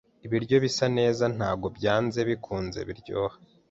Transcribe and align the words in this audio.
Ibiryo 0.25 0.55
bisa 0.63 0.85
neza 0.97 1.23
ntabwo 1.35 1.67
byanze 1.77 2.19
bikunze 2.29 2.79
biryoha. 2.87 3.35